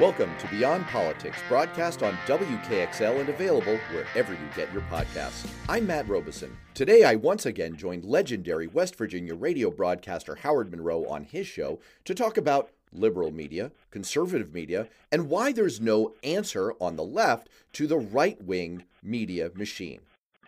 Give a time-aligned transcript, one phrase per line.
[0.00, 5.48] Welcome to Beyond Politics, broadcast on WKXL and available wherever you get your podcasts.
[5.68, 6.56] I'm Matt Robison.
[6.74, 11.78] Today, I once again joined legendary West Virginia radio broadcaster Howard Monroe on his show
[12.06, 17.48] to talk about liberal media, conservative media, and why there's no answer on the left
[17.74, 20.00] to the right wing media machine.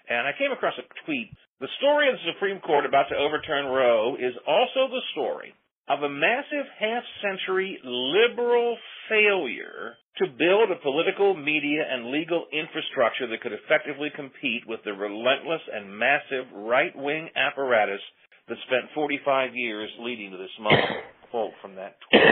[0.08, 1.30] And I came across a tweet.
[1.60, 5.54] The story of the Supreme Court about to overturn Roe is also the story
[5.88, 8.76] of a massive half century liberal
[9.08, 14.92] failure to build a political, media, and legal infrastructure that could effectively compete with the
[14.92, 18.00] relentless and massive right wing apparatus
[18.48, 20.84] that spent 45 years leading to this moment.
[21.30, 22.22] Quote from that tweet.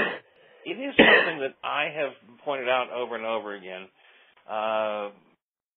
[0.64, 2.12] It is something that I have
[2.44, 3.84] pointed out over and over again.
[4.48, 5.12] Uh,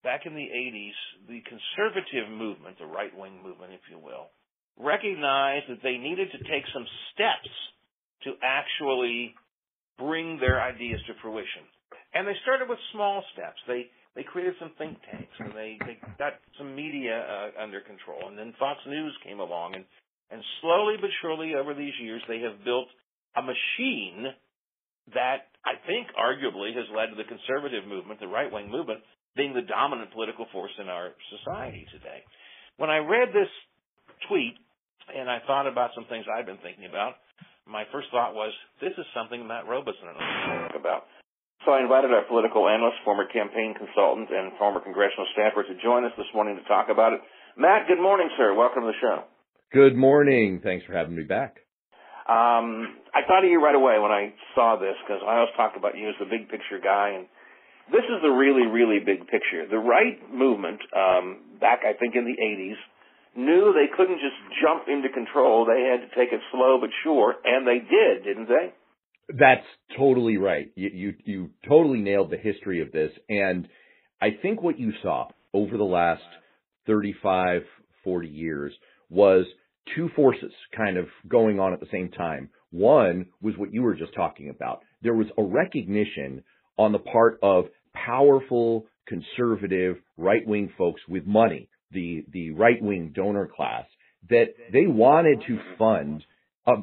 [0.02, 0.96] back in the 80s,
[1.28, 4.30] the conservative movement, the right wing movement, if you will,
[4.78, 7.52] recognized that they needed to take some steps
[8.24, 9.34] to actually
[9.98, 11.66] bring their ideas to fruition.
[12.14, 13.58] And they started with small steps.
[13.66, 18.26] They they created some think tanks and they, they got some media uh, under control.
[18.26, 19.84] And then Fox News came along and
[20.30, 22.88] and slowly but surely over these years they have built
[23.36, 24.32] a machine
[25.14, 29.00] that I think arguably has led to the conservative movement, the right wing movement,
[29.36, 32.20] being the dominant political force in our society today.
[32.76, 33.48] When I read this
[34.28, 34.56] tweet
[35.08, 37.16] and I thought about some things I've been thinking about,
[37.68, 41.04] my first thought was, this is something Matt Robison and I talk about.
[41.66, 46.04] So I invited our political analyst, former campaign consultant, and former congressional staffer to join
[46.04, 47.20] us this morning to talk about it.
[47.60, 48.54] Matt, good morning, sir.
[48.54, 49.28] Welcome to the show.
[49.72, 50.60] Good morning.
[50.64, 51.60] Thanks for having me back.
[52.24, 55.76] Um, I thought of you right away when I saw this because I always talk
[55.76, 57.28] about you as the big picture guy, and
[57.92, 59.68] this is the really, really big picture.
[59.68, 62.80] The right movement, um, back I think in the 80s,
[63.38, 65.64] knew they couldn't just jump into control.
[65.64, 68.74] They had to take it slow but sure, and they did, didn't they?
[69.28, 69.66] That's
[69.96, 70.70] totally right.
[70.74, 73.12] You, you, you totally nailed the history of this.
[73.28, 73.68] And
[74.20, 76.22] I think what you saw over the last
[76.86, 77.62] 35,
[78.04, 78.72] 40 years
[79.10, 79.44] was
[79.94, 82.50] two forces kind of going on at the same time.
[82.70, 84.80] One was what you were just talking about.
[85.02, 86.42] There was a recognition
[86.78, 93.12] on the part of powerful, conservative, right wing folks with money the the right wing
[93.14, 93.84] donor class
[94.28, 96.24] that they wanted to fund
[96.66, 96.74] a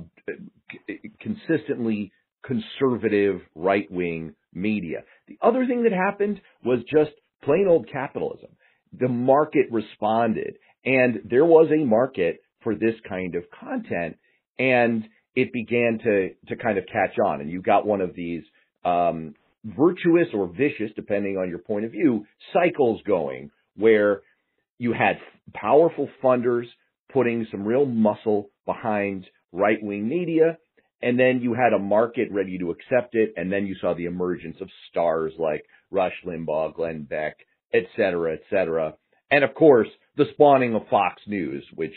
[1.20, 2.12] consistently
[2.44, 5.04] conservative right wing media.
[5.28, 7.12] The other thing that happened was just
[7.44, 8.50] plain old capitalism.
[8.98, 14.18] The market responded and there was a market for this kind of content
[14.58, 15.04] and
[15.36, 18.44] it began to to kind of catch on and you got one of these
[18.86, 19.36] um,
[19.66, 24.22] virtuous or vicious depending on your point of view cycles going where
[24.78, 25.18] you had
[25.54, 26.66] powerful funders
[27.12, 30.58] putting some real muscle behind right wing media.
[31.02, 33.34] And then you had a market ready to accept it.
[33.36, 37.38] And then you saw the emergence of stars like Rush Limbaugh, Glenn Beck,
[37.74, 38.96] et cetera, et cetera.
[39.30, 39.88] And of course,
[40.18, 41.94] the spawning of Fox News, which,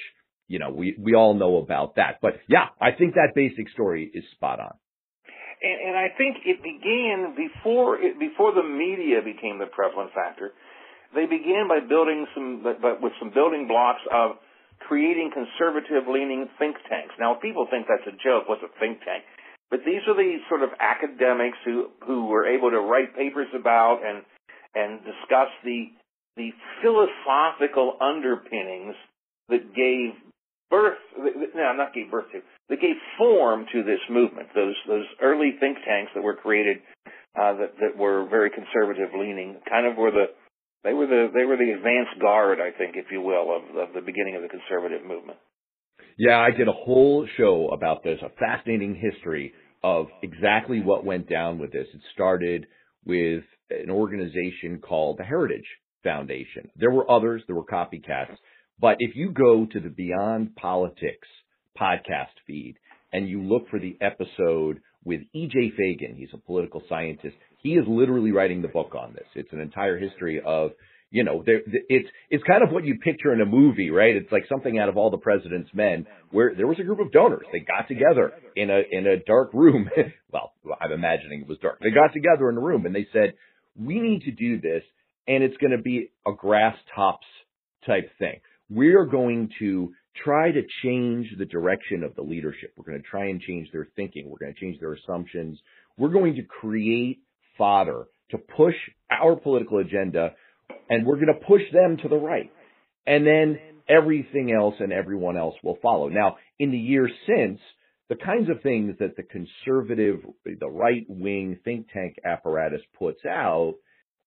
[0.46, 2.18] you know, we, we all know about that.
[2.20, 4.74] But yeah, I think that basic story is spot on.
[5.62, 10.52] And, and I think it began before it, before the media became the prevalent factor
[11.14, 14.36] they began by building some, but, with some building blocks of
[14.80, 17.14] creating conservative-leaning think tanks.
[17.18, 18.48] Now, people think that's a joke.
[18.48, 19.24] What's a think tank?
[19.70, 24.00] But these are the sort of academics who who were able to write papers about
[24.04, 24.24] and
[24.74, 25.92] and discuss the
[26.36, 28.94] the philosophical underpinnings
[29.48, 30.16] that gave
[30.70, 30.96] birth
[31.54, 32.40] no not gave birth to
[32.70, 36.78] that gave form to this movement those those early think tanks that were created
[37.36, 40.26] uh, that that were very conservative leaning kind of were the
[40.84, 43.94] they were the they were the advance guard, I think, if you will, of, of
[43.94, 45.38] the beginning of the conservative movement.
[46.16, 49.52] Yeah, I did a whole show about this, a fascinating history
[49.82, 51.86] of exactly what went down with this.
[51.94, 52.66] It started
[53.04, 55.66] with an organization called the Heritage
[56.02, 56.70] Foundation.
[56.76, 58.36] There were others, there were copycats.
[58.80, 61.28] But if you go to the Beyond Politics
[61.80, 62.76] podcast feed
[63.12, 65.72] and you look for the episode with E.J.
[65.76, 67.36] Fagan, he's a political scientist,
[67.68, 69.26] he is literally writing the book on this.
[69.34, 70.70] It's an entire history of,
[71.10, 74.16] you know, there, it's it's kind of what you picture in a movie, right?
[74.16, 77.12] It's like something out of All the President's Men, where there was a group of
[77.12, 77.44] donors.
[77.52, 79.90] They got together in a in a dark room.
[80.32, 81.80] well, I'm imagining it was dark.
[81.80, 83.34] They got together in a room and they said,
[83.78, 84.82] "We need to do this,
[85.26, 87.26] and it's going to be a grass tops
[87.86, 88.40] type thing.
[88.70, 89.92] We are going to."
[90.24, 92.72] try to change the direction of the leadership.
[92.76, 94.28] We're going to try and change their thinking.
[94.28, 95.60] We're going to change their assumptions.
[95.96, 97.20] We're going to create
[97.58, 98.74] fodder to push
[99.10, 100.32] our political agenda
[100.88, 102.50] and we're going to push them to the right.
[103.06, 103.58] And then
[103.88, 106.08] everything else and everyone else will follow.
[106.08, 107.60] Now, in the years since,
[108.08, 113.74] the kinds of things that the conservative, the right wing think tank apparatus puts out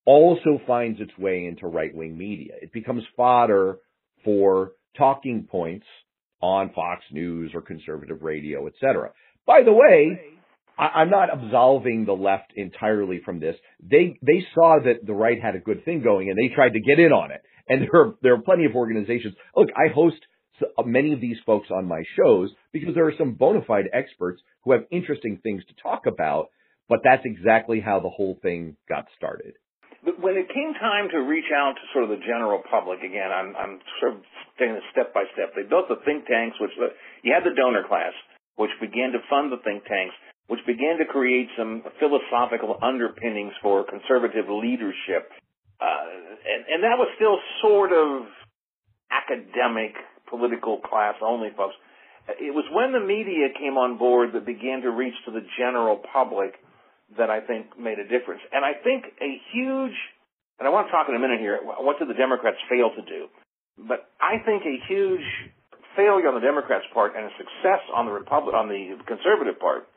[0.06, 2.54] also finds its way into right wing media.
[2.62, 3.78] It becomes fodder
[4.24, 5.86] for talking points
[6.42, 9.12] on Fox News or conservative radio, et cetera.
[9.46, 10.20] By the way,
[10.82, 13.56] I, am not absolving the left entirely from this.
[13.80, 16.82] They they saw that the right had a good thing going, and they tried to
[16.82, 17.42] get in on it.
[17.70, 19.36] And there are there are plenty of organizations.
[19.56, 20.18] Look, I host
[20.62, 24.42] uh, many of these folks on my shows because there are some bona fide experts
[24.64, 26.50] who have interesting things to talk about.
[26.90, 29.54] But that's exactly how the whole thing got started.
[30.04, 33.30] But when it came time to reach out to sort of the general public again,
[33.30, 34.20] I'm, I'm sort of
[34.58, 35.54] taking it step by step.
[35.56, 36.74] They built the think tanks, which
[37.22, 38.12] you had the donor class,
[38.58, 40.18] which began to fund the think tanks,
[40.52, 45.32] which began to create some philosophical underpinnings for conservative leadership.
[45.80, 45.88] Uh,
[46.44, 48.28] and, and that was still sort of
[49.08, 49.96] academic,
[50.28, 51.80] political class only, folks.
[52.36, 56.04] It was when the media came on board that began to reach to the general
[56.12, 56.60] public
[57.16, 58.44] that I think made a difference.
[58.52, 59.96] And I think a huge,
[60.60, 63.04] and I want to talk in a minute here, what did the Democrats fail to
[63.08, 63.32] do?
[63.88, 65.24] But I think a huge
[65.96, 69.88] failure on the Democrats' part and a success on the Republic, on the conservative part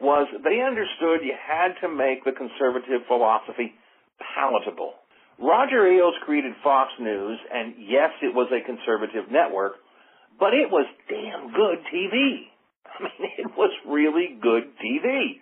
[0.00, 3.74] was they understood you had to make the conservative philosophy
[4.18, 4.94] palatable.
[5.38, 9.74] Roger Ailes created Fox News, and yes, it was a conservative network,
[10.38, 12.50] but it was damn good TV.
[12.98, 15.38] I mean, it was really good TV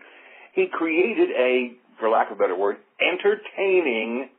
[0.57, 4.33] he created a, for lack of a better word, entertaining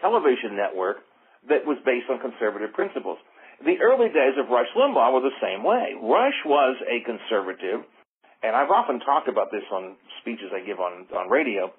[0.00, 1.04] television network
[1.52, 3.20] that was based on conservative principles.
[3.60, 5.92] The early days of Rush Limbaugh were the same way.
[6.00, 7.84] Rush was a conservative,
[8.42, 11.72] and I've often talked about this on speeches I give on, on radio.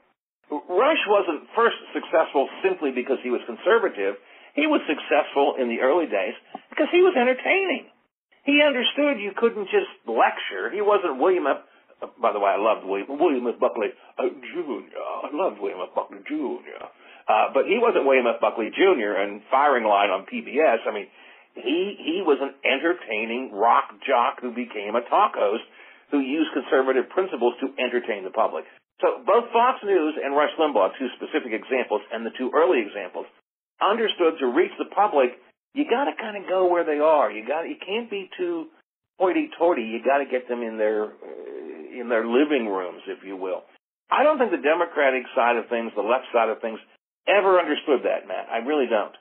[0.50, 4.18] Rush wasn't first successful simply because he was conservative.
[4.58, 6.34] He was successful in the early days
[6.74, 7.88] because he was entertaining.
[8.44, 10.74] He understood you couldn't just lecture.
[10.74, 11.62] He wasn't William F
[12.00, 13.60] by the way, I loved William, William F.
[13.60, 14.96] Buckley uh, Jr.
[14.96, 15.92] I loved William F.
[15.94, 16.88] Buckley Jr.
[17.28, 18.40] Uh, but he wasn't William F.
[18.40, 19.20] Buckley Jr.
[19.20, 20.88] and firing line on PBS.
[20.88, 21.08] I mean,
[21.56, 25.64] he he was an entertaining rock jock who became a talk host
[26.12, 28.66] who use conservative principles to entertain the public.
[29.02, 33.26] So both Fox News and Rush Limbaugh, two specific examples, and the two early examples,
[33.80, 35.40] understood to reach the public,
[35.74, 37.32] you got to kind of go where they are.
[37.32, 38.68] You got you can't be too
[39.20, 39.84] hoity-toity.
[39.84, 41.16] You got to get them in their
[41.96, 43.64] in their living rooms, if you will.
[44.12, 46.80] I don't think the Democratic side of things, the left side of things,
[47.28, 48.50] ever understood that, Matt.
[48.52, 49.14] I really don't.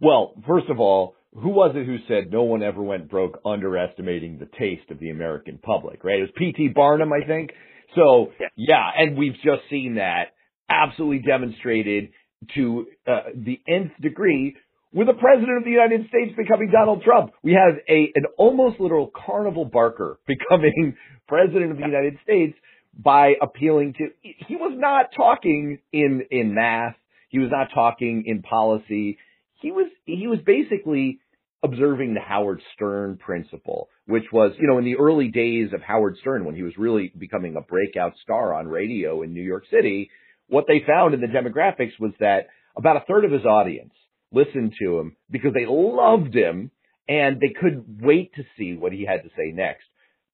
[0.00, 4.38] Well, first of all, who was it who said no one ever went broke underestimating
[4.38, 6.18] the taste of the American public, right?
[6.18, 6.68] It was P.T.
[6.74, 7.50] Barnum, I think.
[7.94, 10.32] So, yeah, and we've just seen that
[10.68, 12.10] absolutely demonstrated
[12.54, 14.56] to uh, the nth degree
[14.92, 17.32] with the president of the United States becoming Donald Trump.
[17.42, 20.96] We have a an almost literal carnival barker becoming
[21.26, 22.56] president of the United States
[22.96, 26.96] by appealing to he was not talking in in math,
[27.28, 29.18] he was not talking in policy.
[29.60, 31.20] He was he was basically
[31.62, 36.16] observing the Howard Stern principle, which was, you know, in the early days of Howard
[36.20, 40.10] Stern when he was really becoming a breakout star on radio in New York City,
[40.48, 42.46] what they found in the demographics was that
[42.76, 43.92] about a third of his audience
[44.32, 46.70] listened to him because they loved him
[47.08, 49.84] and they couldn't wait to see what he had to say next.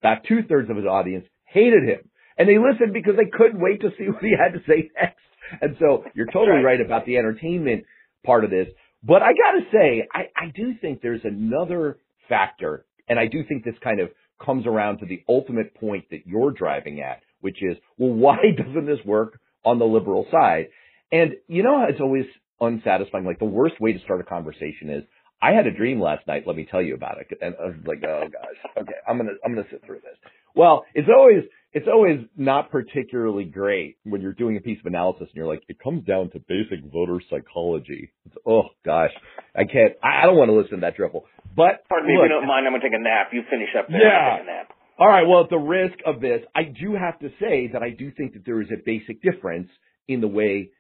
[0.03, 3.81] About two thirds of his audience hated him and they listened because they couldn't wait
[3.81, 5.21] to see what he had to say next.
[5.61, 7.85] And so you're totally right about the entertainment
[8.25, 8.69] part of this.
[9.07, 13.65] But I gotta say, I, I do think there's another factor, and I do think
[13.65, 14.09] this kind of
[14.45, 18.87] comes around to the ultimate point that you're driving at, which is, well, why doesn't
[18.87, 20.69] this work on the liberal side?
[21.13, 22.25] And you know, it's always
[22.61, 23.25] unsatisfying.
[23.25, 25.05] Like the worst way to start a conversation is,
[25.43, 26.45] I had a dream last night.
[26.47, 27.27] Let me tell you about it.
[27.43, 30.17] And I was like, oh gosh, okay, I'm gonna I'm gonna sit through this.
[30.55, 31.45] Well, it's always
[31.75, 35.65] it's always not particularly great when you're doing a piece of analysis and you're like,
[35.69, 38.13] it comes down to basic voter psychology.
[38.27, 39.11] It's, oh gosh,
[39.57, 39.95] I can't.
[40.03, 41.25] I don't want to listen to that drivel.
[41.57, 43.31] But pardon me, look, if you don't mind, I'm gonna take a nap.
[43.33, 44.01] You finish up there.
[44.01, 44.37] Yeah.
[44.37, 44.73] take a nap.
[44.99, 45.27] All right.
[45.27, 48.35] Well, at the risk of this, I do have to say that I do think
[48.35, 49.69] that there is a basic difference
[50.07, 50.71] in the way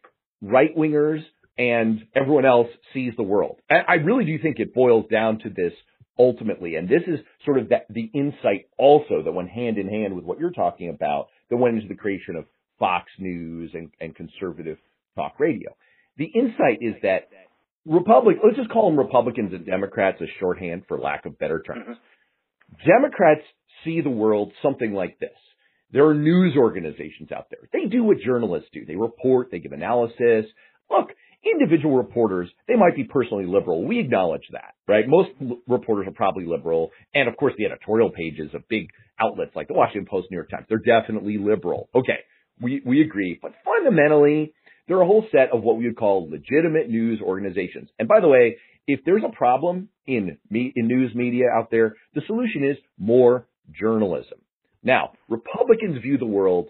[0.40, 1.24] right wingers
[1.58, 3.58] and everyone else sees the world.
[3.70, 5.72] I really do think it boils down to this
[6.18, 10.14] ultimately, and this is sort of that, the insight also that went hand in hand
[10.14, 12.44] with what you're talking about that went into the creation of
[12.78, 14.78] Fox News and, and conservative
[15.16, 15.70] talk radio.
[16.16, 17.28] The insight is that
[17.86, 21.82] Republic, let's just call them Republicans and Democrats as shorthand for lack of better terms.
[21.82, 22.90] Mm-hmm.
[22.90, 23.42] Democrats
[23.84, 25.30] see the world something like this.
[25.92, 27.68] There are news organizations out there.
[27.72, 28.84] They do what journalists do.
[28.84, 30.46] They report, they give analysis.
[30.90, 31.10] Look,
[31.44, 33.84] individual reporters, they might be personally liberal.
[33.84, 35.04] We acknowledge that, right?
[35.06, 36.90] Most l- reporters are probably liberal.
[37.14, 38.88] And of course, the editorial pages of big
[39.20, 41.88] outlets like the Washington Post, New York Times, they're definitely liberal.
[41.94, 42.18] Okay.
[42.60, 43.38] We, we agree.
[43.40, 44.54] But fundamentally,
[44.86, 47.88] there are a whole set of what we would call legitimate news organizations.
[47.98, 51.96] And by the way, if there's a problem in me, in news media out there,
[52.14, 54.38] the solution is more journalism.
[54.82, 56.68] Now, Republicans view the world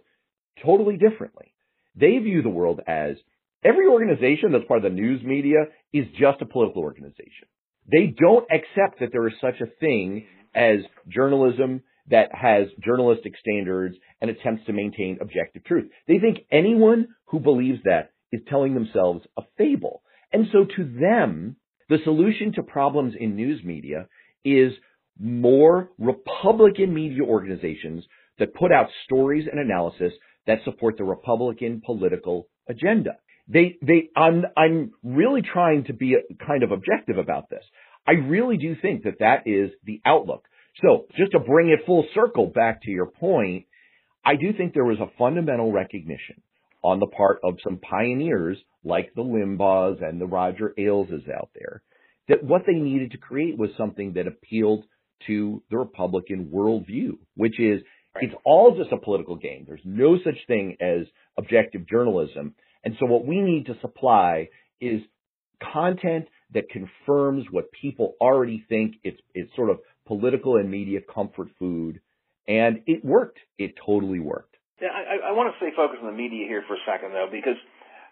[0.65, 1.53] totally differently.
[1.97, 3.17] They view the world as
[3.65, 7.49] every organization that's part of the news media is just a political organization.
[7.91, 10.79] They don't accept that there is such a thing as
[11.09, 15.91] journalism that has journalistic standards and attempts to maintain objective truth.
[16.07, 20.03] They think anyone who believes that is telling themselves a fable.
[20.33, 21.57] And so to them,
[21.89, 24.09] the solution to problems in news media
[24.45, 24.73] is
[25.19, 28.05] more Republican media organizations
[28.39, 30.13] that put out stories and analysis
[30.47, 33.17] that support the Republican political agenda.
[33.49, 37.65] They, they, I'm, I'm really trying to be a, kind of objective about this.
[38.07, 40.45] I really do think that that is the outlook.
[40.83, 43.67] So just to bring it full circle back to your point,
[44.25, 46.43] I do think there was a fundamental recognition
[46.83, 51.83] on the part of some pioneers like the Limbaughs and the Roger Aileses out there
[52.29, 54.85] that what they needed to create was something that appealed
[55.27, 57.83] to the Republican worldview, which is
[58.15, 58.25] right.
[58.25, 59.65] it's all just a political game.
[59.67, 61.07] There's no such thing as
[61.39, 62.55] objective journalism.
[62.85, 64.51] And so what we need to supply
[64.81, 65.01] is
[65.73, 68.97] content that confirms what people already think.
[69.03, 72.01] It's, it's sort of political and media comfort food.
[72.47, 73.39] And it worked.
[73.59, 74.57] It totally worked.
[74.81, 77.29] Yeah, I, I want to stay focused on the media here for a second, though,
[77.31, 77.57] because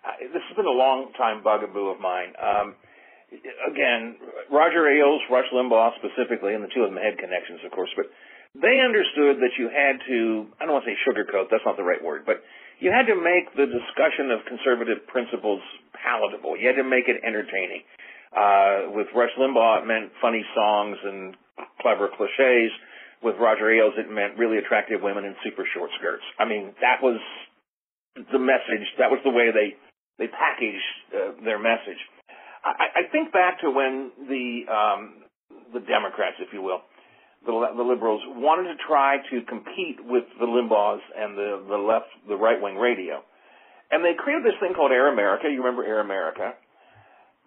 [0.02, 2.32] I, this has been a long time bugaboo of mine.
[2.40, 2.74] Um,
[3.68, 4.16] again,
[4.50, 8.06] Roger Ailes, Rush Limbaugh specifically, and the two of them had connections, of course, but
[8.54, 11.84] they understood that you had to, I don't want to say sugarcoat, that's not the
[11.84, 12.44] right word, but
[12.82, 15.62] you had to make the discussion of conservative principles
[15.94, 16.58] palatable.
[16.58, 17.86] You had to make it entertaining.
[18.34, 21.36] Uh, with Rush Limbaugh, it meant funny songs and
[21.80, 22.74] clever cliches.
[23.22, 26.26] With Roger Ailes, it meant really attractive women in super short skirts.
[26.42, 27.22] I mean, that was
[28.18, 28.82] the message.
[28.98, 29.78] That was the way they
[30.18, 32.02] they packaged uh, their message.
[32.66, 35.00] I, I think back to when the um,
[35.70, 36.82] the Democrats, if you will,
[37.44, 42.10] the, the liberals wanted to try to compete with the Limbaughs and the the left,
[42.28, 43.22] the right wing radio,
[43.90, 45.50] and they created this thing called Air America.
[45.50, 46.54] You remember Air America?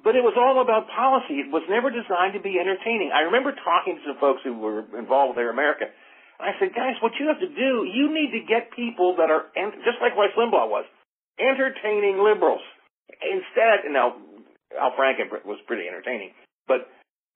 [0.06, 1.42] But it was all about policy.
[1.42, 3.10] It was never designed to be entertaining.
[3.10, 5.90] I remember talking to some folks who were involved with Air America.
[6.38, 9.34] And I said, guys, what you have to do, you need to get people that
[9.34, 9.50] are,
[9.82, 10.86] just like Rush Limbaugh was,
[11.42, 12.62] entertaining liberals.
[13.18, 14.22] Instead, now,
[14.78, 16.38] Al Franken was pretty entertaining.
[16.68, 16.86] But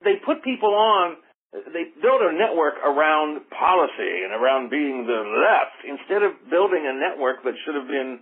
[0.03, 1.17] they put people on,
[1.53, 6.93] they built a network around policy and around being the left instead of building a
[6.93, 8.21] network that should have been,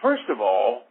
[0.00, 0.88] first of all,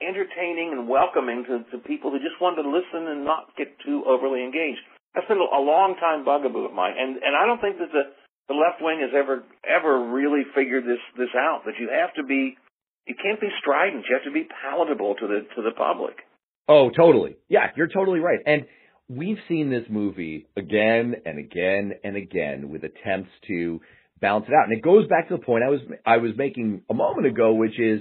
[0.00, 4.02] entertaining and welcoming to, to people who just wanted to listen and not get too
[4.08, 4.80] overly engaged.
[5.14, 8.10] That's been a long time bugaboo of mine, and and I don't think that the
[8.48, 11.62] the left wing has ever ever really figured this this out.
[11.66, 12.58] That you have to be,
[13.06, 14.04] you can't be strident.
[14.08, 16.18] You have to be palatable to the to the public.
[16.66, 17.36] Oh, totally.
[17.48, 18.40] Yeah, you're totally right.
[18.44, 18.66] And
[19.08, 23.80] we've seen this movie again and again and again with attempts to
[24.20, 24.68] balance it out.
[24.68, 27.54] And it goes back to the point I was I was making a moment ago,
[27.54, 28.00] which is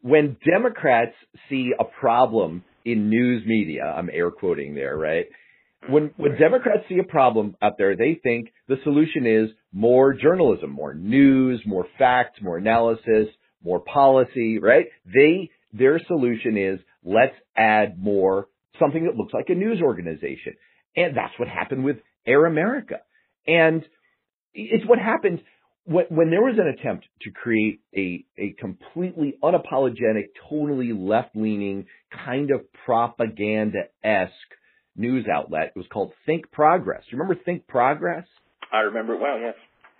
[0.00, 1.14] when Democrats
[1.48, 5.26] see a problem in news media, I'm air quoting there, right?
[5.88, 10.70] When when Democrats see a problem out there, they think the solution is more journalism,
[10.70, 13.28] more news, more facts, more analysis,
[13.64, 14.86] more policy, right?
[15.06, 18.48] They their solution is let's add more
[18.78, 20.54] something that looks like a news organization.
[20.96, 22.96] And that's what happened with Air America.
[23.46, 23.84] And
[24.54, 25.42] it's what happened
[25.84, 31.86] when, when there was an attempt to create a, a completely unapologetic, totally left-leaning
[32.24, 34.32] kind of propaganda-esque
[34.96, 37.02] news outlet, it was called Think Progress.
[37.10, 38.26] You remember Think Progress?
[38.72, 39.54] I remember it well, yes.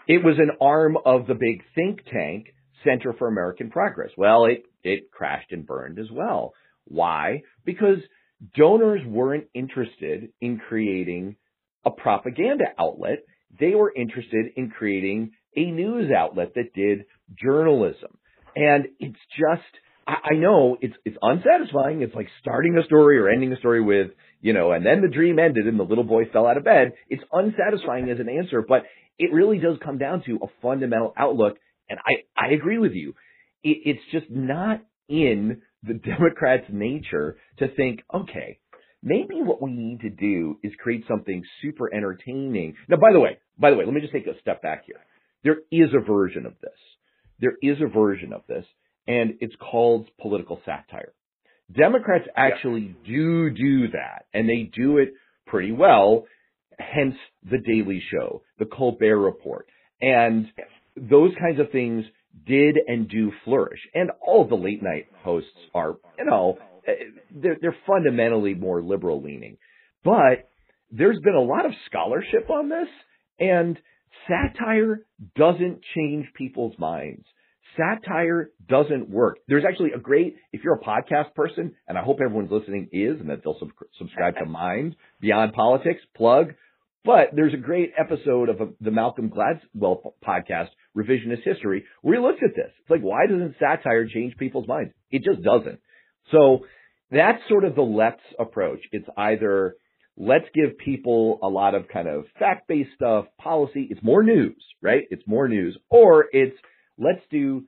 [0.07, 4.11] It was an arm of the big think tank Center for American Progress.
[4.17, 6.52] Well, it, it crashed and burned as well.
[6.85, 7.43] Why?
[7.64, 7.99] Because
[8.56, 11.37] donors weren't interested in creating
[11.84, 13.25] a propaganda outlet.
[13.58, 17.04] They were interested in creating a news outlet that did
[17.40, 18.16] journalism.
[18.56, 19.62] And it's just,
[20.06, 22.02] I, I know it's, it's unsatisfying.
[22.02, 24.08] It's like starting a story or ending a story with,
[24.40, 26.92] you know, and then the dream ended and the little boy fell out of bed.
[27.08, 28.84] It's unsatisfying as an answer, but
[29.18, 31.58] it really does come down to a fundamental outlook.
[31.88, 33.14] And I, I agree with you.
[33.62, 38.58] It, it's just not in the Democrats' nature to think, okay,
[39.02, 42.74] maybe what we need to do is create something super entertaining.
[42.88, 45.00] Now, by the way, by the way, let me just take a step back here.
[45.44, 46.70] There is a version of this.
[47.40, 48.64] There is a version of this,
[49.06, 51.12] and it's called political satire.
[51.72, 53.12] Democrats actually yeah.
[53.12, 55.14] do do that, and they do it
[55.46, 56.26] pretty well.
[56.78, 57.14] Hence
[57.48, 59.66] the Daily Show, the Colbert Report,
[60.00, 60.46] and
[60.96, 62.04] those kinds of things
[62.46, 63.80] did and do flourish.
[63.94, 66.92] And all the late night hosts are, you know, eh,
[67.30, 69.58] they're, they're fundamentally more liberal leaning.
[70.04, 70.48] But
[70.90, 72.88] there's been a lot of scholarship on this,
[73.38, 73.78] and
[74.28, 77.24] satire doesn't change people's minds.
[77.76, 79.38] Satire doesn't work.
[79.48, 83.18] There's actually a great, if you're a podcast person, and I hope everyone's listening is,
[83.20, 86.54] and that they'll sub- subscribe to Mind Beyond Politics, plug.
[87.04, 92.22] But there's a great episode of a, the Malcolm Gladwell podcast, Revisionist History, where he
[92.22, 92.70] looks at this.
[92.80, 94.92] It's like, why doesn't satire change people's minds?
[95.11, 95.80] It just doesn't.
[96.30, 96.66] So
[97.11, 98.80] that's sort of the left's approach.
[98.92, 99.76] It's either
[100.16, 103.88] let's give people a lot of kind of fact-based stuff, policy.
[103.90, 105.04] It's more news, right?
[105.11, 105.76] It's more news.
[105.90, 106.56] Or it's
[106.99, 107.64] let's do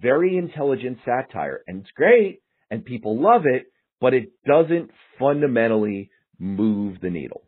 [0.00, 1.62] very intelligent satire.
[1.66, 2.40] And it's great
[2.70, 3.66] and people love it,
[4.00, 7.43] but it doesn't fundamentally move the needle.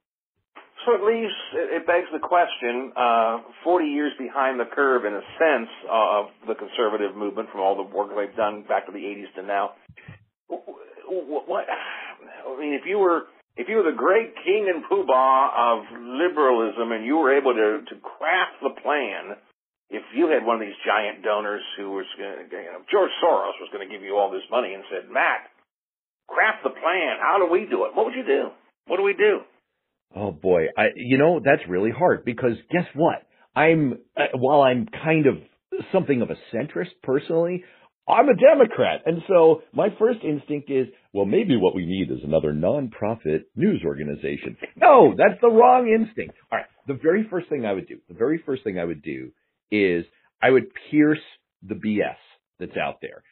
[0.87, 1.35] So it leaves,
[1.75, 6.55] it begs the question, uh, 40 years behind the curve in a sense of the
[6.55, 9.75] conservative movement from all the work they've done back to the 80s to now.
[10.47, 13.26] What, I mean, if you were
[13.57, 17.83] if you were the great king and poobah of liberalism and you were able to,
[17.88, 19.35] to craft the plan,
[19.90, 23.59] if you had one of these giant donors who was going you know, George Soros
[23.59, 25.50] was going to give you all this money and said, Matt,
[26.28, 27.19] craft the plan.
[27.19, 27.97] How do we do it?
[27.97, 28.52] What would you do?
[28.87, 29.40] What do we do?
[30.14, 33.26] Oh boy, I you know that's really hard because guess what?
[33.54, 35.34] I'm uh, while I'm kind of
[35.92, 37.64] something of a centrist personally,
[38.08, 39.02] I'm a Democrat.
[39.04, 43.82] And so my first instinct is, well, maybe what we need is another nonprofit news
[43.84, 44.56] organization.
[44.76, 46.36] No, that's the wrong instinct.
[46.52, 46.66] All right.
[46.86, 49.32] The very first thing I would do, the very first thing I would do
[49.72, 50.04] is
[50.40, 51.22] I would pierce
[51.66, 52.16] the BS
[52.60, 53.25] that's out there.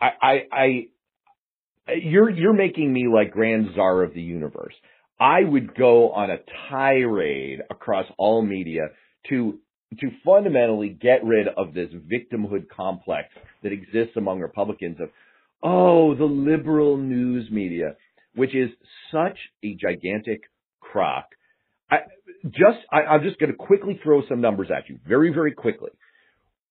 [0.00, 4.74] I, I, I, you're, you're making me like grand czar of the universe.
[5.20, 6.38] I would go on a
[6.70, 8.88] tirade across all media
[9.28, 9.58] to
[9.98, 13.28] to fundamentally get rid of this victimhood complex
[13.62, 15.10] that exists among Republicans of,
[15.64, 17.96] oh, the liberal news media,
[18.36, 18.70] which is
[19.10, 20.42] such a gigantic
[20.80, 21.26] crock.
[21.90, 21.98] I
[22.44, 25.90] just, I, I'm just going to quickly throw some numbers at you very, very quickly.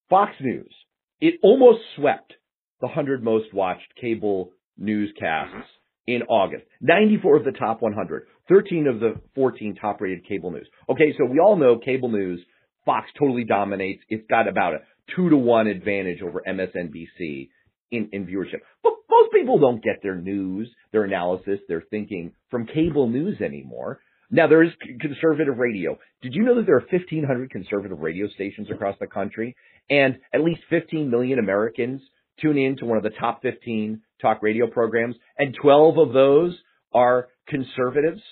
[0.08, 0.74] Fox News,
[1.20, 2.32] it almost swept
[2.80, 5.68] the 100 most watched cable newscasts
[6.06, 6.64] in August.
[6.80, 10.68] 94 of the top 100, 13 of the 14 top rated cable news.
[10.90, 12.40] Okay, so we all know cable news
[12.84, 14.02] Fox totally dominates.
[14.08, 14.78] It's got about a
[15.14, 17.48] two to one advantage over MSNBC
[17.90, 18.60] in, in viewership.
[18.82, 24.00] But most people don't get their news, their analysis, their thinking from cable news anymore.
[24.30, 25.98] Now there is conservative radio.
[26.22, 29.56] Did you know that there are 1500 conservative radio stations across the country
[29.88, 32.00] and at least 15 million Americans
[32.40, 36.56] tune in to one of the top 15 talk radio programs and 12 of those
[36.92, 38.22] are conservatives?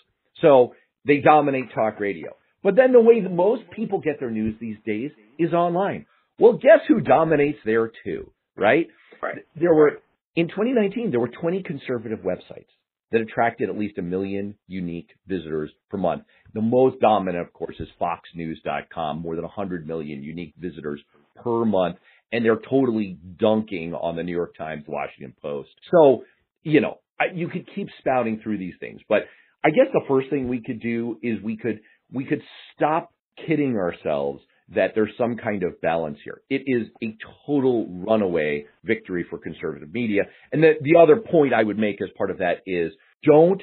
[0.40, 0.74] So
[1.07, 2.31] they dominate talk radio.
[2.62, 6.07] But then the way that most people get their news these days is online.
[6.38, 8.87] Well, guess who dominates there too, right?
[9.22, 9.37] Right.
[9.57, 10.01] There were,
[10.37, 12.66] in 2019, there were 20 conservative websites
[13.11, 16.24] that attracted at least a million unique visitors per month.
[16.55, 21.01] The most dominant, of course, is foxnews.com, more than 100 million unique visitors
[21.42, 21.96] per month.
[22.31, 25.70] And they're totally dunking on the New York Times, Washington Post.
[25.90, 26.24] So,
[26.62, 26.98] you know,
[27.35, 29.22] you could keep spouting through these things, but
[29.64, 31.80] I guess the first thing we could do is we could
[32.12, 32.42] we could
[32.74, 33.12] stop
[33.46, 34.42] kidding ourselves
[34.74, 36.42] that there's some kind of balance here.
[36.50, 37.16] It is a
[37.46, 40.24] total runaway victory for conservative media.
[40.52, 42.92] And the, the other point I would make as part of that is
[43.24, 43.62] don't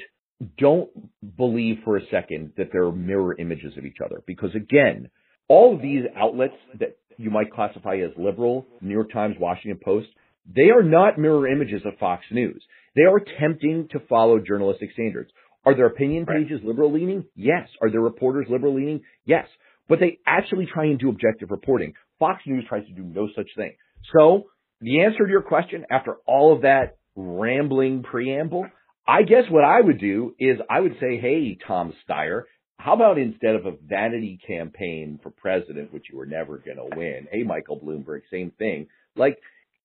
[0.58, 0.90] don't
[1.36, 5.08] believe for a second that there are mirror images of each other because again,
[5.48, 10.08] all of these outlets that you might classify as liberal, New York Times, Washington Post,
[10.54, 12.62] they are not mirror images of Fox News.
[12.94, 15.30] They are attempting to follow journalistic standards.
[15.66, 16.64] Are their opinion pages right.
[16.64, 17.24] liberal leaning?
[17.34, 17.68] Yes.
[17.82, 19.02] Are their reporters liberal leaning?
[19.24, 19.46] Yes.
[19.88, 21.92] But they actually try and do objective reporting.
[22.18, 23.74] Fox News tries to do no such thing.
[24.16, 24.44] So
[24.80, 28.66] the answer to your question after all of that rambling preamble,
[29.06, 32.42] I guess what I would do is I would say, hey, Tom Steyer,
[32.78, 36.96] how about instead of a vanity campaign for president, which you were never going to
[36.96, 38.88] win, hey, Michael Bloomberg, same thing.
[39.16, 39.38] Like,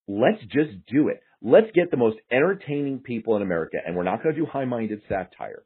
[0.06, 1.20] let's just do it.
[1.40, 5.02] Let's get the most entertaining people in America, and we're not going to do high-minded
[5.08, 5.62] satire.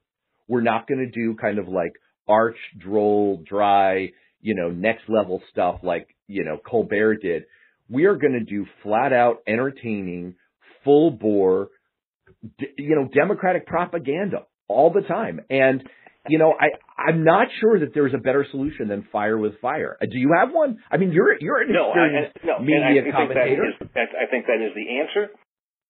[0.49, 1.93] We're not going to do kind of like
[2.29, 7.45] arch, droll, dry, you know, next level stuff like, you know, Colbert did.
[7.89, 10.35] We are going to do flat out entertaining,
[10.85, 11.69] full bore,
[12.79, 15.41] you know, democratic propaganda all the time.
[15.51, 15.83] And,
[16.29, 16.69] you know, I,
[17.01, 19.97] I'm not sure that there's a better solution than fire with fire.
[20.01, 20.79] Uh, do you have one?
[20.91, 23.63] I mean, you're, you're an no, experienced I, no, media I, commentator.
[23.79, 25.33] Think that is, I think that is the answer.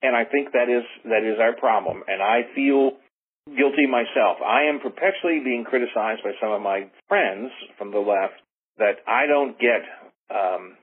[0.02, 2.02] And I think that is that is our problem.
[2.06, 2.92] And I feel
[3.46, 4.38] guilty myself.
[4.44, 8.34] I am perpetually being criticized by some of my friends from the left
[8.78, 9.82] that I don't get
[10.30, 10.76] um,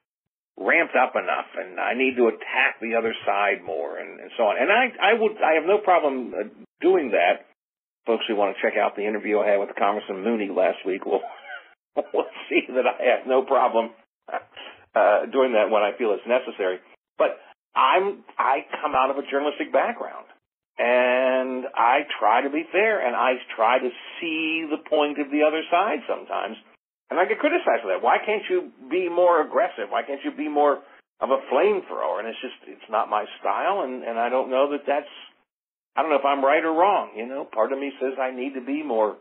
[0.58, 4.44] ramped up enough, and I need to attack the other side more, and, and so
[4.44, 4.56] on.
[4.62, 6.48] And I I would I have no problem uh,
[6.82, 7.46] doing that.
[8.06, 11.06] Folks who want to check out the interview I had with Congressman Mooney last week
[11.06, 11.24] will
[11.96, 13.92] will see that I have no problem
[14.96, 16.80] uh, doing that when I feel it's necessary.
[17.18, 17.40] But
[17.76, 20.26] I'm I come out of a journalistic background,
[20.78, 25.44] and I try to be fair, and I try to see the point of the
[25.46, 26.58] other side sometimes.
[27.12, 28.02] And I get criticized for that.
[28.02, 29.90] Why can't you be more aggressive?
[29.90, 30.82] Why can't you be more
[31.22, 32.18] of a flamethrower?
[32.18, 35.14] And it's just it's not my style, and and I don't know that that's
[35.96, 37.14] I don't know if I'm right or wrong.
[37.16, 39.18] You know, part of me says I need to be more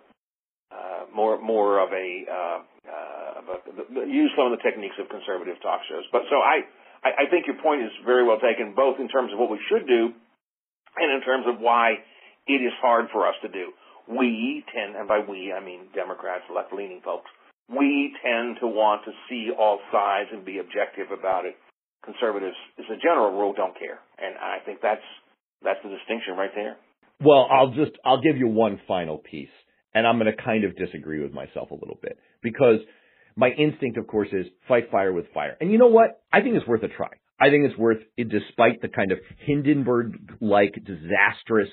[0.72, 5.84] uh, more more of a, uh, uh, use some of the techniques of conservative talk
[5.84, 6.08] shows.
[6.10, 6.64] But so I,
[7.04, 9.60] I I think your point is very well taken, both in terms of what we
[9.68, 10.16] should do,
[10.96, 12.02] and in terms of why
[12.46, 13.72] it is hard for us to do.
[14.08, 17.30] We tend, and by we I mean Democrats, left leaning folks,
[17.70, 21.54] we tend to want to see all sides and be objective about it.
[22.04, 25.06] Conservatives, as a general rule, don't care, and I think that's
[25.62, 26.76] that's the distinction right there.
[27.20, 29.54] Well, I'll just I'll give you one final piece
[29.94, 32.78] and I'm going to kind of disagree with myself a little bit because
[33.36, 35.56] my instinct, of course, is fight fire with fire.
[35.60, 36.22] And you know what?
[36.32, 37.08] I think it's worth a try.
[37.42, 41.68] I think it's worth despite the kind of Hindenburg-like disastrous,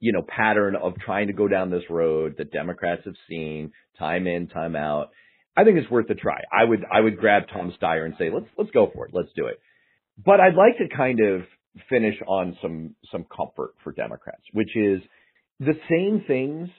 [0.00, 4.26] you know, pattern of trying to go down this road that Democrats have seen time
[4.26, 5.10] in, time out.
[5.56, 6.40] I think it's worth a try.
[6.52, 9.12] I would, I would grab Tom Steyer and say, let's, let's go for it.
[9.14, 9.60] Let's do it.
[10.24, 11.42] But I'd like to kind of
[11.88, 15.00] finish on some, some comfort for Democrats, which is
[15.60, 16.70] the same things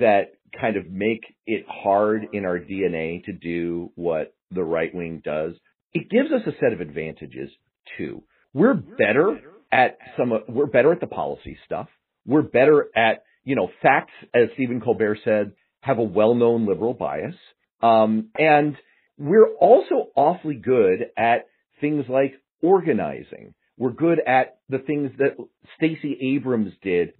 [0.00, 5.20] that kind of make it hard in our DNA to do what the right wing
[5.22, 5.52] does,
[5.92, 7.50] it gives us a set of advantages
[7.96, 8.22] too.
[8.54, 9.40] We're better
[9.70, 11.88] at some, we're better at the policy stuff.
[12.26, 17.34] We're better at, you know, facts, as Stephen Colbert said, have a well-known liberal bias.
[17.82, 18.76] Um, and
[19.18, 21.46] we're also awfully good at
[21.80, 23.54] things like organizing.
[23.78, 25.36] We're good at the things that
[25.76, 27.14] Stacey Abrams did,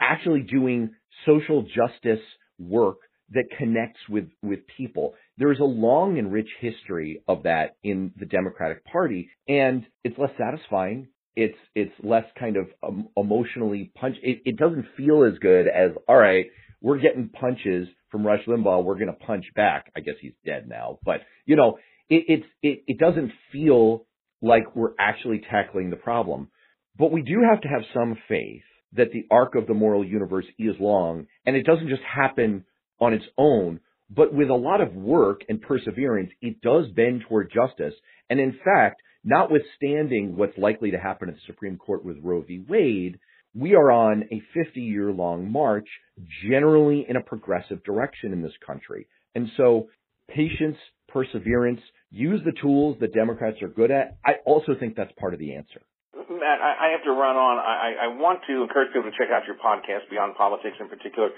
[0.00, 0.94] actually doing
[1.26, 2.24] social justice
[2.58, 2.98] work
[3.32, 5.14] that connects with, with people.
[5.38, 10.32] There's a long and rich history of that in the Democratic Party, and it's less
[10.38, 11.08] satisfying.
[11.36, 14.16] It's it's less kind of um, emotionally punch.
[14.22, 16.46] It, it doesn't feel as good as all right.
[16.82, 18.84] We're getting punches from Rush Limbaugh.
[18.84, 19.92] We're going to punch back.
[19.96, 24.06] I guess he's dead now, but you know, it, it's it, it doesn't feel
[24.42, 26.48] like we're actually tackling the problem.
[26.98, 28.62] But we do have to have some faith
[28.94, 32.64] that the arc of the moral universe is long and it doesn't just happen
[33.00, 37.52] on its own, but with a lot of work and perseverance, it does bend toward
[37.52, 37.94] justice.
[38.28, 42.64] And in fact, notwithstanding what's likely to happen at the Supreme Court with Roe v.
[42.68, 43.18] Wade,
[43.54, 45.88] we are on a 50 year long march,
[46.48, 49.06] generally in a progressive direction in this country.
[49.34, 49.88] And so
[50.28, 50.76] patience,
[51.08, 54.18] perseverance, use the tools that Democrats are good at.
[54.24, 55.82] I also think that's part of the answer.
[56.14, 57.58] Matt, I, have to run on.
[57.58, 61.30] I, I want to encourage people to check out your podcast, Beyond Politics in particular.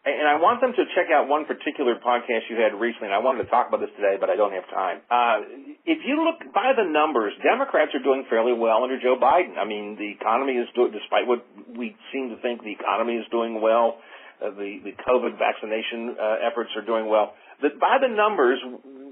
[0.00, 3.12] And I want them to check out one particular podcast you had recently.
[3.12, 5.04] And I wanted to talk about this today, but I don't have time.
[5.12, 5.36] Uh,
[5.84, 9.60] if you look by the numbers, Democrats are doing fairly well under Joe Biden.
[9.60, 11.44] I mean, the economy is doing, despite what
[11.76, 14.00] we seem to think, the economy is doing well.
[14.40, 17.36] Uh, the the COVID vaccination uh, efforts are doing well.
[17.60, 18.56] The, by the numbers,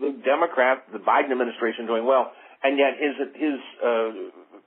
[0.01, 2.33] the Democrat, the Biden administration, doing well,
[2.65, 4.09] and yet his his uh,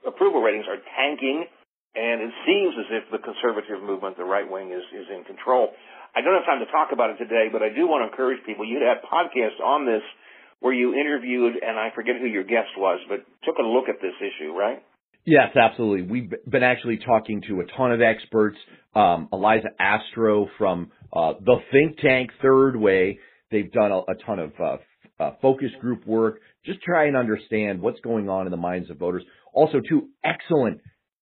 [0.06, 1.50] approval ratings are tanking,
[1.98, 5.74] and it seems as if the conservative movement, the right wing, is, is in control.
[6.14, 8.44] I don't have time to talk about it today, but I do want to encourage
[8.44, 8.64] people.
[8.64, 10.02] You had podcasts on this
[10.60, 14.00] where you interviewed, and I forget who your guest was, but took a look at
[14.00, 14.82] this issue, right?
[15.24, 16.02] Yes, absolutely.
[16.02, 18.56] We've been actually talking to a ton of experts.
[18.94, 23.18] Um, Eliza Astro from uh, the think tank Third Way.
[23.50, 24.76] They've done a, a ton of uh,
[25.22, 28.98] uh, focus group work, just try and understand what's going on in the minds of
[28.98, 29.22] voters.
[29.52, 30.80] Also, two excellent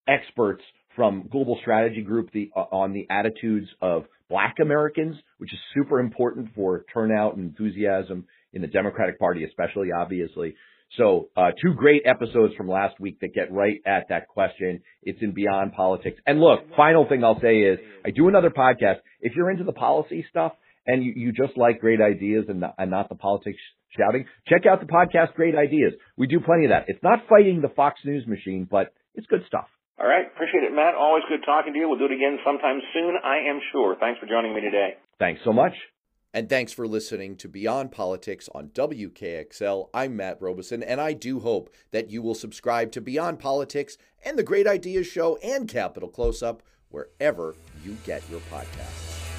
[0.08, 0.62] experts
[0.96, 6.00] from Global Strategy Group the, uh, on the attitudes of Black Americans, which is super
[6.00, 10.54] important for turnout and enthusiasm in the Democratic Party, especially obviously.
[10.96, 14.82] So, uh, two great episodes from last week that get right at that question.
[15.04, 16.20] It's in Beyond Politics.
[16.26, 18.96] And look, final thing I'll say is I do another podcast.
[19.20, 20.52] If you're into the policy stuff
[20.86, 23.58] and you, you just like great ideas and and not the politics
[23.96, 25.92] shouting, check out the podcast Great Ideas.
[26.16, 26.84] We do plenty of that.
[26.88, 29.66] It's not fighting the Fox News machine, but it's good stuff.
[30.00, 30.26] All right.
[30.26, 30.94] Appreciate it, Matt.
[30.94, 31.88] Always good talking to you.
[31.88, 33.96] We'll do it again sometime soon, I am sure.
[34.00, 34.96] Thanks for joining me today.
[35.18, 35.74] Thanks so much.
[36.32, 39.88] And thanks for listening to Beyond Politics on WKXL.
[39.92, 44.38] I'm Matt Robison, and I do hope that you will subscribe to Beyond Politics and
[44.38, 49.29] the Great Ideas Show and Capital Close Up wherever you get your podcasts.